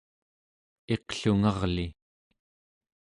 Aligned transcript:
iqlungarli 0.95 1.87